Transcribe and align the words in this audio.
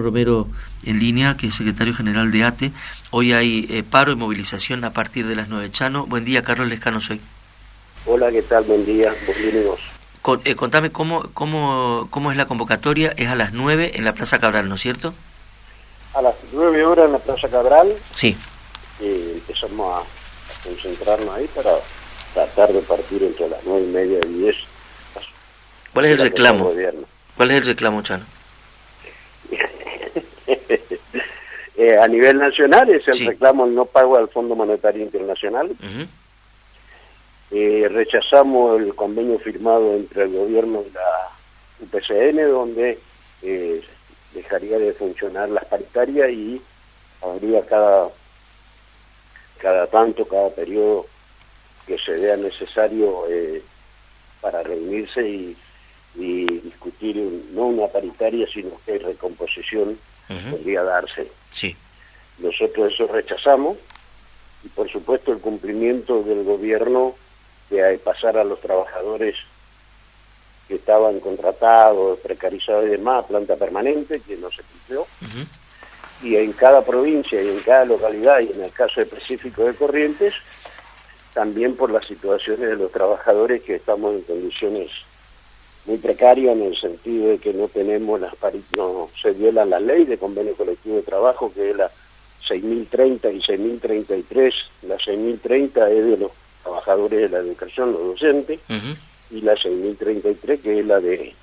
Romero 0.00 0.48
en 0.84 0.98
línea, 0.98 1.36
que 1.36 1.48
es 1.48 1.54
secretario 1.54 1.94
general 1.94 2.30
de 2.30 2.44
ATE. 2.44 2.72
Hoy 3.10 3.32
hay 3.32 3.66
eh, 3.70 3.82
paro 3.82 4.12
y 4.12 4.16
movilización 4.16 4.84
a 4.84 4.90
partir 4.90 5.26
de 5.26 5.36
las 5.36 5.48
9. 5.48 5.70
Chano, 5.70 6.06
buen 6.06 6.24
día, 6.24 6.42
Carlos 6.42 6.68
Lescano 6.68 7.00
soy. 7.00 7.20
Hola, 8.06 8.30
¿qué 8.30 8.42
tal? 8.42 8.64
Buen 8.64 8.84
día, 8.84 9.14
bienvenidos. 9.26 9.80
Con, 10.22 10.40
eh, 10.44 10.54
contame 10.54 10.90
cómo, 10.90 11.30
cómo, 11.34 12.08
cómo 12.10 12.30
es 12.30 12.36
la 12.36 12.46
convocatoria, 12.46 13.12
es 13.16 13.28
a 13.28 13.34
las 13.34 13.52
9 13.52 13.92
en 13.94 14.04
la 14.04 14.12
Plaza 14.12 14.38
Cabral, 14.38 14.68
¿no 14.68 14.74
es 14.74 14.80
cierto? 14.80 15.14
A 16.14 16.22
las 16.22 16.34
9 16.52 16.84
horas 16.84 17.06
en 17.06 17.12
la 17.12 17.18
Plaza 17.18 17.48
Cabral. 17.48 17.92
Sí. 18.14 18.36
Eh, 19.00 19.32
empezamos 19.34 20.02
a, 20.02 20.68
concentrarnos 20.68 21.34
ahí 21.34 21.48
para 21.54 21.70
tratar 22.34 22.72
de 22.72 22.80
partir 22.82 23.22
entre 23.22 23.48
las 23.48 23.60
9 23.64 23.84
y 23.84 23.92
media 23.92 24.18
y 24.24 24.32
10. 24.32 24.56
¿Cuál 25.92 26.06
es 26.06 26.12
el 26.12 26.18
reclamo? 26.18 26.72
¿Cuál 27.36 27.50
es 27.50 27.56
el 27.56 27.64
reclamo, 27.66 28.02
Chano? 28.02 28.24
Eh, 31.82 31.98
a 31.98 32.06
nivel 32.06 32.38
nacional 32.38 32.88
es 32.90 33.08
el 33.08 33.26
reclamo 33.26 33.64
el 33.66 33.74
no 33.74 33.86
pago 33.86 34.16
al 34.16 34.28
Fondo 34.28 34.54
Monetario 34.54 35.02
Internacional. 35.02 35.74
Eh, 37.50 37.88
rechazamos 37.90 38.80
el 38.80 38.94
convenio 38.94 39.36
firmado 39.40 39.96
entre 39.96 40.22
el 40.22 40.30
gobierno 40.30 40.84
y 40.88 40.92
la 40.92 41.28
UPCN, 41.80 42.48
donde 42.52 43.00
eh, 43.42 43.82
dejaría 44.32 44.78
de 44.78 44.92
funcionar 44.92 45.48
las 45.48 45.64
paritarias 45.64 46.30
y 46.30 46.62
habría 47.20 47.66
cada, 47.66 48.10
cada 49.58 49.88
tanto, 49.88 50.24
cada 50.28 50.50
periodo 50.50 51.06
que 51.84 51.98
se 51.98 52.12
vea 52.12 52.36
necesario 52.36 53.24
para 54.40 54.62
reunirse 54.62 55.28
y, 55.28 55.56
discutir 56.14 57.16
no 57.52 57.62
una 57.62 57.88
paritaria, 57.88 58.46
sino 58.52 58.70
que 58.86 58.98
recomposición 58.98 59.98
podría 60.50 60.82
darse. 60.82 61.30
Sí. 61.50 61.76
Nosotros 62.38 62.92
eso 62.92 63.06
rechazamos 63.06 63.76
y 64.64 64.68
por 64.68 64.90
supuesto 64.90 65.32
el 65.32 65.38
cumplimiento 65.38 66.22
del 66.22 66.44
gobierno 66.44 67.14
de 67.70 67.98
pasar 67.98 68.36
a 68.36 68.44
los 68.44 68.60
trabajadores 68.60 69.36
que 70.68 70.74
estaban 70.76 71.20
contratados, 71.20 72.18
precarizados 72.20 72.86
y 72.86 72.90
demás 72.90 73.24
planta 73.26 73.56
permanente, 73.56 74.20
que 74.20 74.36
no 74.36 74.50
se 74.50 74.62
cumplió. 74.62 75.06
Y 76.22 76.36
en 76.36 76.52
cada 76.52 76.84
provincia 76.84 77.42
y 77.42 77.48
en 77.48 77.60
cada 77.60 77.84
localidad, 77.84 78.40
y 78.40 78.52
en 78.52 78.62
el 78.62 78.70
caso 78.70 79.00
específico 79.00 79.64
de 79.64 79.74
Corrientes, 79.74 80.34
también 81.34 81.74
por 81.74 81.90
las 81.90 82.06
situaciones 82.06 82.68
de 82.68 82.76
los 82.76 82.92
trabajadores 82.92 83.62
que 83.62 83.76
estamos 83.76 84.14
en 84.14 84.22
condiciones 84.22 84.90
muy 85.86 85.98
precaria 85.98 86.52
en 86.52 86.62
el 86.62 86.76
sentido 86.76 87.28
de 87.28 87.38
que 87.38 87.52
no 87.52 87.68
tenemos 87.68 88.20
las 88.20 88.34
no 88.76 89.10
se 89.20 89.32
viola 89.32 89.64
la 89.64 89.80
ley 89.80 90.04
de 90.04 90.18
convenio 90.18 90.54
colectivo 90.54 90.96
de 90.96 91.02
trabajo 91.02 91.52
que 91.52 91.70
es 91.70 91.76
la 91.76 91.90
6030 92.46 93.30
y 93.30 93.42
6033 93.42 94.54
la 94.82 94.96
6030 94.96 95.90
es 95.90 96.04
de 96.04 96.16
los 96.16 96.30
trabajadores 96.62 97.20
de 97.22 97.28
la 97.28 97.38
educación 97.38 97.92
los 97.92 98.02
docentes 98.02 98.60
y 99.30 99.40
la 99.40 99.54
6033 99.54 100.60
que 100.60 100.80
es 100.80 100.86
la 100.86 101.00
de 101.00 101.34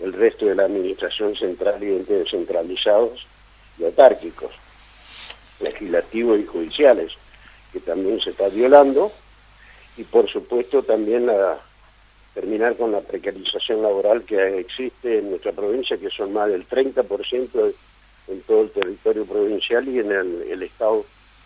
el 0.00 0.12
resto 0.12 0.46
de 0.46 0.54
la 0.54 0.64
administración 0.64 1.36
central 1.36 1.82
y 1.82 1.92
entes 1.92 2.24
descentralizados 2.24 3.26
y 3.78 3.84
autárquicos 3.84 4.50
legislativos 5.60 6.40
y 6.40 6.46
judiciales 6.46 7.12
que 7.72 7.80
también 7.80 8.20
se 8.20 8.30
está 8.30 8.48
violando. 8.48 9.12
Y 9.96 10.04
por 10.04 10.28
supuesto 10.30 10.82
también 10.82 11.26
la 11.26 11.58
terminar 12.34 12.76
con 12.76 12.90
la 12.90 13.00
precarización 13.00 13.82
laboral 13.82 14.24
que 14.24 14.58
existe 14.58 15.18
en 15.18 15.30
nuestra 15.30 15.52
provincia, 15.52 15.96
que 15.96 16.10
son 16.10 16.32
más 16.32 16.48
del 16.48 16.68
30% 16.68 17.74
en 18.28 18.40
todo 18.42 18.62
el 18.62 18.70
territorio 18.70 19.24
provincial 19.24 19.88
y 19.88 20.00
en 20.00 20.10
el, 20.10 20.62
Estado 20.62 21.04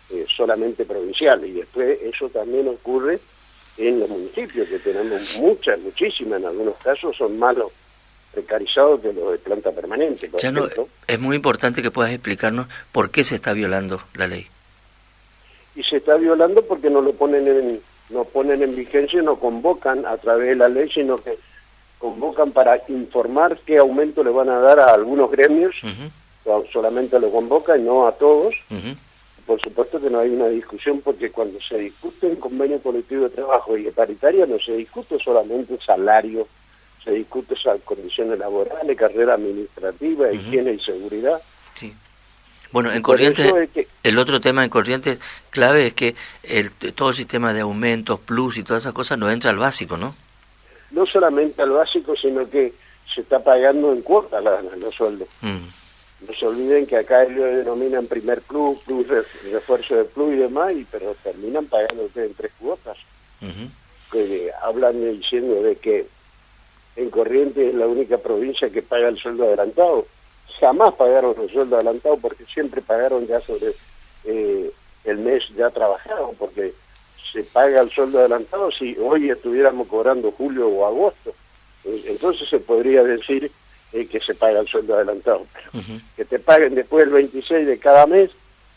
eh, 0.09 0.25
solamente 0.35 0.85
provincial. 0.85 1.45
Y 1.45 1.51
después 1.51 1.99
eso 2.01 2.29
también 2.29 2.67
ocurre 2.67 3.19
en 3.77 3.99
los 3.99 4.09
municipios, 4.09 4.67
que 4.67 4.79
tenemos 4.79 5.21
muchas, 5.37 5.79
muchísimas, 5.79 6.39
en 6.39 6.47
algunos 6.47 6.75
casos 6.77 7.15
son 7.15 7.37
malos 7.37 7.71
precarizados 8.33 9.01
que 9.01 9.13
los 9.13 9.31
de 9.31 9.37
planta 9.39 9.71
permanente. 9.71 10.29
es 11.07 11.19
muy 11.19 11.35
importante 11.35 11.81
que 11.81 11.91
puedas 11.91 12.11
explicarnos 12.11 12.67
por 12.91 13.11
qué 13.11 13.23
se 13.23 13.35
está 13.35 13.53
violando 13.53 14.01
la 14.15 14.27
ley. 14.27 14.47
Y 15.75 15.83
se 15.83 15.97
está 15.97 16.15
violando 16.15 16.63
porque 16.63 16.89
no 16.89 17.01
lo 17.01 17.13
ponen 17.13 17.47
en, 17.47 17.81
no 18.09 18.23
ponen 18.23 18.63
en 18.63 18.75
vigencia, 18.75 19.21
no 19.21 19.39
convocan 19.39 20.05
a 20.05 20.17
través 20.17 20.49
de 20.49 20.55
la 20.55 20.69
ley, 20.69 20.89
sino 20.89 21.17
que 21.17 21.37
convocan 21.97 22.51
para 22.51 22.81
informar 22.87 23.57
qué 23.65 23.77
aumento 23.77 24.23
le 24.23 24.31
van 24.31 24.49
a 24.49 24.59
dar 24.59 24.79
a 24.79 24.93
algunos 24.93 25.29
gremios, 25.29 25.75
solamente 26.71 27.19
lo 27.19 27.31
convocan 27.31 27.81
y 27.81 27.83
no 27.83 28.07
a 28.07 28.13
todos. 28.13 28.55
Por 29.45 29.59
supuesto 29.61 29.99
que 29.99 30.09
no 30.09 30.19
hay 30.19 30.29
una 30.29 30.47
discusión 30.47 31.01
porque 31.01 31.31
cuando 31.31 31.59
se 31.61 31.77
discute 31.77 32.27
un 32.27 32.35
convenio 32.35 32.79
colectivo 32.81 33.23
de 33.23 33.31
trabajo 33.31 33.75
y 33.77 33.89
paritaria 33.91 34.45
no 34.45 34.59
se 34.59 34.75
discute 34.77 35.17
solamente 35.19 35.77
salario, 35.83 36.47
se 37.03 37.11
discute 37.11 37.55
condiciones 37.83 38.37
laborales, 38.37 38.97
carrera 38.97 39.33
administrativa, 39.33 40.31
higiene 40.31 40.73
y 40.73 40.79
seguridad. 40.79 41.41
Sí. 41.73 41.93
Bueno, 42.71 42.91
en 42.91 43.01
Corrientes, 43.01 43.51
el 44.03 44.19
otro 44.19 44.39
tema 44.39 44.63
en 44.63 44.69
Corrientes 44.69 45.19
clave 45.49 45.87
es 45.87 45.93
que 45.93 46.15
el, 46.43 46.71
todo 46.71 47.09
el 47.09 47.15
sistema 47.15 47.53
de 47.53 47.61
aumentos, 47.61 48.19
plus 48.19 48.57
y 48.57 48.63
todas 48.63 48.83
esas 48.83 48.93
cosas 48.93 49.17
no 49.17 49.29
entra 49.29 49.49
al 49.49 49.57
básico, 49.57 49.97
¿no? 49.97 50.15
No 50.91 51.05
solamente 51.05 51.61
al 51.61 51.71
básico, 51.71 52.15
sino 52.15 52.49
que 52.49 52.73
se 53.13 53.21
está 53.21 53.43
pagando 53.43 53.91
en 53.91 54.01
cuotas 54.01 54.43
los 54.43 54.93
sueldos. 54.93 55.27
Mm. 55.41 56.27
No 56.27 56.33
se 56.37 56.45
olviden 56.45 56.85
que 56.85 56.97
acá 56.97 57.23
ellos 57.23 57.55
denominan 57.55 58.05
primer 58.07 58.41
plus, 58.41 58.77
plus 58.79 59.07
refuerzo 59.51 59.95
de 59.95 60.05
plus 60.05 60.33
y 60.33 60.37
demás, 60.37 60.73
y, 60.73 60.85
pero 60.91 61.15
terminan 61.23 61.65
pagando 61.65 62.09
en 62.15 62.33
tres 62.33 62.51
cuotas. 62.59 62.97
que 64.11 64.51
hablan 64.61 64.99
diciendo 64.99 65.61
de 65.63 65.75
que 65.77 66.07
en 66.95 67.09
Corrientes 67.09 67.69
es 67.69 67.75
la 67.75 67.87
única 67.87 68.17
provincia 68.17 68.69
que 68.69 68.81
paga 68.81 69.07
el 69.07 69.17
sueldo 69.17 69.45
adelantado 69.45 70.05
jamás 70.59 70.93
pagaron 70.95 71.35
el 71.41 71.49
sueldo 71.49 71.75
adelantado 71.75 72.17
porque 72.17 72.45
siempre 72.45 72.81
pagaron 72.81 73.25
ya 73.27 73.39
sobre 73.41 73.73
eh, 74.25 74.71
el 75.05 75.17
mes 75.17 75.43
ya 75.55 75.69
trabajado, 75.69 76.33
porque 76.37 76.73
se 77.31 77.43
paga 77.43 77.81
el 77.81 77.89
sueldo 77.91 78.19
adelantado 78.19 78.71
si 78.71 78.97
hoy 78.97 79.29
estuviéramos 79.29 79.87
cobrando 79.87 80.31
julio 80.31 80.67
o 80.67 80.85
agosto. 80.85 81.33
Eh, 81.85 82.03
entonces 82.07 82.49
se 82.49 82.59
podría 82.59 83.03
decir 83.03 83.51
eh, 83.93 84.05
que 84.07 84.19
se 84.19 84.35
paga 84.35 84.59
el 84.59 84.67
sueldo 84.67 84.95
adelantado, 84.95 85.45
pero 85.53 85.83
que 86.15 86.25
te 86.25 86.39
paguen 86.39 86.75
después 86.75 87.05
el 87.05 87.11
26 87.11 87.65
de 87.65 87.79
cada 87.79 88.05
mes 88.05 88.29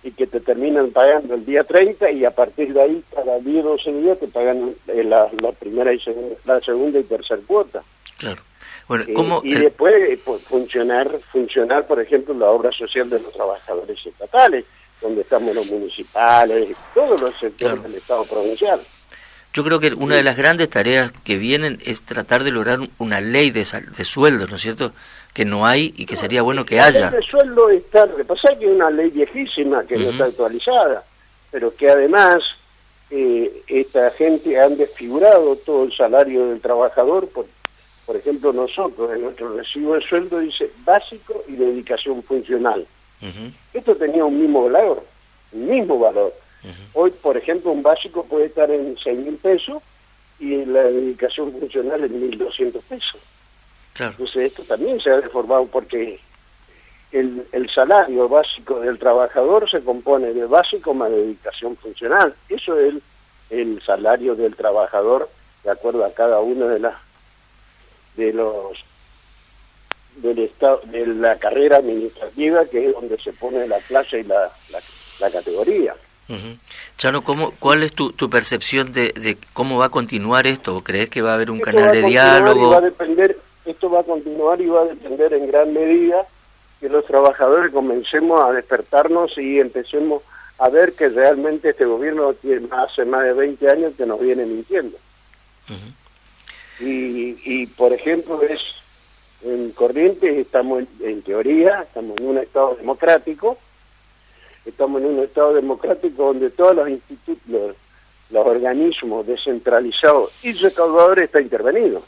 y 0.05 0.11
que 0.11 0.27
te 0.27 0.41
terminan 0.41 0.91
pagando 0.91 1.35
el 1.35 1.45
día 1.45 1.65
30 1.65 2.11
y 2.11 2.25
a 2.25 2.33
partir 2.33 2.73
de 2.73 2.83
ahí 2.83 3.05
cada 3.15 3.39
día 3.39 3.61
o 3.61 3.77
12 3.77 3.93
días 3.93 4.19
te 4.19 4.27
pagan 4.27 4.75
la, 4.87 5.31
la 5.41 5.53
primera 5.53 5.93
y 5.93 6.01
segunda, 6.01 6.37
la 6.45 6.61
segunda 6.61 6.99
y 6.99 7.05
tercera 7.05 7.41
cuota. 7.47 7.83
Claro. 8.19 8.43
Eh, 8.91 9.15
y 9.45 9.55
después 9.55 9.95
eh, 10.11 10.21
pues, 10.23 10.43
funcionar, 10.43 11.09
funcionar, 11.31 11.87
por 11.87 12.01
ejemplo, 12.01 12.35
la 12.35 12.51
obra 12.51 12.71
social 12.73 13.09
de 13.09 13.21
los 13.21 13.33
trabajadores 13.33 13.99
estatales, 14.05 14.65
donde 15.01 15.23
estamos 15.23 15.55
los 15.55 15.67
municipales, 15.67 16.77
todos 16.95 17.21
los 17.21 17.39
sectores 17.39 17.83
del 17.83 17.95
Estado 17.95 18.25
provincial. 18.25 18.81
Yo 19.55 19.65
creo 19.65 19.81
que 19.81 19.93
una 19.95 20.17
de 20.17 20.23
las 20.23 20.37
grandes 20.37 20.71
tareas 20.71 21.13
que 21.25 21.37
vienen 21.37 21.79
es 21.85 22.03
tratar 22.03 22.43
de 22.43 22.51
lograr 22.51 22.79
una 22.99 23.21
ley 23.21 23.51
de, 23.51 23.67
de 23.97 24.05
sueldos, 24.05 24.49
¿no 24.49 24.57
es 24.57 24.63
cierto? 24.63 24.93
Que 25.35 25.45
no 25.45 25.67
hay 25.67 25.93
y 25.97 26.07
que 26.07 26.17
sería 26.17 26.43
bueno 26.43 26.65
que 26.65 26.81
haya. 26.81 27.01
La 27.01 27.11
ley 27.11 27.21
de 27.21 27.27
sueldo 27.27 27.69
está, 27.69 28.07
lo 28.07 28.17
que 28.17 28.25
pasa 28.25 28.53
es 28.53 28.59
que 28.59 28.65
es 28.65 28.71
una 28.71 28.91
ley 28.91 29.11
viejísima 29.11 29.85
que 29.85 29.97
no 29.97 30.11
está 30.11 30.25
actualizada, 30.25 31.05
pero 31.51 31.75
que 31.75 31.91
además 31.91 32.43
eh, 33.11 33.63
esta 33.67 34.11
gente 34.13 34.59
han 34.59 34.79
desfigurado 34.79 35.57
todo 35.57 35.85
el 35.85 35.95
salario 35.95 36.49
del 36.49 36.61
trabajador 36.61 37.29
por 37.29 37.45
por 38.07 38.17
ejemplo, 38.17 38.53
nosotros 38.53 39.13
en 39.13 39.23
nuestro 39.23 39.57
recibo 39.57 39.95
de 39.95 40.01
sueldo 40.03 40.41
dice 40.41 40.71
básico 40.85 41.45
y 41.49 41.53
dedicación 41.53 42.23
funcional. 42.23 42.87
Esto 43.73 43.95
tenía 43.95 44.25
un 44.25 44.41
mismo 44.41 44.65
valor, 44.65 45.05
un 45.53 45.69
mismo 45.69 45.99
valor. 45.99 46.35
Hoy, 46.93 47.11
por 47.11 47.37
ejemplo, 47.37 47.71
un 47.71 47.83
básico 47.83 48.25
puede 48.25 48.47
estar 48.47 48.71
en 48.71 48.97
6 49.03 49.19
mil 49.19 49.37
pesos 49.37 49.83
y 50.41 50.65
la 50.65 50.83
dedicación 50.83 51.53
funcional 51.53 52.03
en 52.03 52.31
1.200 52.33 52.83
pesos. 52.83 53.21
Entonces 53.99 54.37
esto 54.37 54.63
también 54.65 55.01
se 55.01 55.11
ha 55.11 55.21
deformado 55.21 55.67
porque 55.67 56.19
el, 57.13 57.47
el, 57.53 57.71
salario 57.71 58.29
básico 58.29 58.81
del 58.81 58.99
trabajador 58.99 59.71
se 59.71 59.83
compone 59.83 60.33
de 60.33 60.47
básico 60.47 60.95
más 60.95 61.11
dedicación 61.11 61.77
funcional. 61.77 62.35
Eso 62.49 62.79
es 62.79 62.95
el, 62.95 63.03
el 63.51 63.83
salario 63.83 64.35
del 64.35 64.57
trabajador 64.57 65.29
de 65.63 65.71
acuerdo 65.71 66.05
a 66.05 66.13
cada 66.13 66.41
una 66.41 66.67
de 66.67 66.81
las 66.81 66.95
de 68.17 68.33
los 68.33 68.85
del 70.17 70.39
estado 70.41 70.83
de 70.85 71.07
la 71.07 71.39
carrera 71.39 71.79
administrativa 71.79 72.67
que 72.67 72.87
es 72.87 72.93
donde 72.93 73.19
se 73.19 73.33
pone 73.33 73.67
la 73.67 73.79
clase 73.81 74.21
y 74.21 74.25
la, 74.25 74.51
la, 75.21 75.31
categoría. 75.31 75.95
Chano, 76.97 77.23
¿cómo, 77.25 77.53
¿cuál 77.59 77.83
es 77.83 77.93
tu, 77.93 78.13
tu 78.13 78.29
percepción 78.29 78.93
de, 78.93 79.13
de, 79.13 79.37
cómo 79.53 79.79
va 79.79 79.87
a 79.87 79.91
continuar 79.91 80.47
esto? 80.47 80.83
¿Crees 80.83 81.11
que 81.11 81.23
va 81.23 81.33
a 81.33 81.35
haber 81.35 81.51
un 81.51 81.61
canal 81.61 81.93
de 81.93 82.03
diálogo? 82.03 82.71
Va 82.71 82.79
a 82.79 82.81
depender, 82.83 83.39
esto 83.65 83.91
va 83.91 84.01
a 84.01 84.05
continuar 84.05 84.61
y 84.61 84.67
va 84.67 84.83
a 84.83 84.87
depender 84.87 85.35
en 85.35 85.47
gran 85.47 85.73
medida 85.73 86.27
que 86.81 86.89
los 86.89 87.07
trabajadores 87.07 87.73
comencemos 87.73 88.41
a 88.41 88.53
despertarnos 88.53 89.37
y 89.39 89.61
empecemos 89.61 90.23
a 90.59 90.69
ver 90.69 90.95
que 90.95 91.09
realmente 91.09 91.71
este 91.71 91.85
gobierno 91.85 92.35
tiene, 92.35 92.69
hace 92.73 93.05
más 93.05 93.23
de 93.25 93.33
20 93.33 93.71
años 93.71 93.93
que 93.97 94.07
nos 94.07 94.21
viene 94.21 94.45
mintiendo. 94.45 94.97
Y, 96.81 97.39
y, 97.45 97.67
por 97.67 97.93
ejemplo, 97.93 98.41
es 98.43 98.61
en 99.45 99.73
Corrientes 99.73 100.37
estamos 100.37 100.85
en, 101.01 101.23
teoría, 101.23 101.83
estamos 101.83 102.17
en 102.19 102.27
un 102.27 102.39
Estado 102.39 102.77
democrático, 102.77 103.59
estamos 104.65 105.03
en 105.03 105.09
un 105.09 105.25
Estado 105.25 105.55
democrático 105.55 106.27
donde 106.27 106.51
todos 106.51 106.77
los 106.77 106.89
institutos, 106.89 107.77
los, 108.31 108.47
organismos 108.47 109.27
descentralizados 109.27 110.33
y 110.43 110.53
recaudadores 110.53 111.25
están 111.25 111.43
intervenidos. 111.43 112.03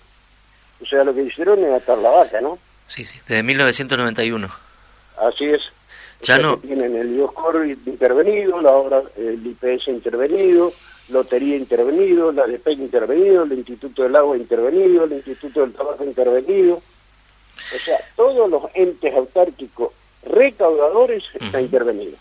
O 0.81 0.87
sea, 0.87 1.05
lo 1.05 1.14
que 1.14 1.22
hicieron 1.22 1.62
es 1.62 1.70
atar 1.70 1.99
la 1.99 2.10
vaca, 2.10 2.40
¿no? 2.40 2.58
Sí, 2.88 3.05
sí, 3.05 3.19
desde 3.26 3.43
1991. 3.43 4.49
Así 5.19 5.44
es. 5.44 5.60
Ya 6.24 6.38
no. 6.38 6.58
tienen 6.58 6.96
el 6.96 7.16
IOSCOR 7.16 7.66
intervenido, 7.66 8.60
la 8.60 8.72
obra, 8.72 9.02
el 9.16 9.46
IPS 9.46 9.88
intervenido, 9.88 10.72
Lotería 11.10 11.56
intervenido, 11.56 12.32
la 12.32 12.46
DPEC 12.46 12.78
intervenido, 12.78 13.42
el 13.42 13.52
Instituto 13.52 14.04
del 14.04 14.16
Agua 14.16 14.38
intervenido, 14.38 15.04
el 15.04 15.12
Instituto 15.12 15.60
del 15.60 15.72
Trabajo 15.74 16.02
intervenido. 16.02 16.76
O 16.76 17.78
sea, 17.84 17.98
todos 18.16 18.48
los 18.48 18.62
entes 18.74 19.14
autárquicos 19.14 19.92
recaudadores 20.24 21.22
están 21.38 21.62
intervenidos. 21.62 22.18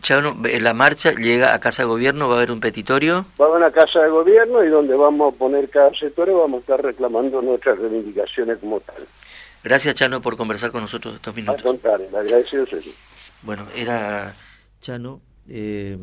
Chano, 0.00 0.36
la 0.42 0.74
marcha 0.74 1.12
llega 1.12 1.54
a 1.54 1.60
Casa 1.60 1.82
de 1.82 1.88
Gobierno, 1.88 2.28
va 2.28 2.34
a 2.34 2.38
haber 2.38 2.50
un 2.50 2.60
petitorio. 2.60 3.26
Va 3.40 3.66
a 3.66 3.70
Casa 3.70 4.00
de 4.00 4.08
Gobierno 4.08 4.64
y 4.64 4.68
donde 4.68 4.94
vamos 4.94 5.34
a 5.34 5.36
poner 5.36 5.68
cada 5.70 5.90
sector 5.94 6.28
y 6.28 6.32
vamos 6.32 6.58
a 6.58 6.60
estar 6.60 6.82
reclamando 6.82 7.40
nuestras 7.40 7.78
reivindicaciones 7.78 8.58
como 8.58 8.80
tal. 8.80 9.06
Gracias, 9.62 9.94
Chano, 9.94 10.20
por 10.20 10.36
conversar 10.36 10.70
con 10.70 10.82
nosotros 10.82 11.14
estos 11.14 11.34
minutos. 11.34 11.56
Al 11.56 11.62
contrario, 11.62 12.06
agradecido 12.14 12.66
soy 12.66 12.94
Bueno, 13.42 13.66
era 13.74 14.34
Chano. 14.80 15.20
Eh... 15.48 15.96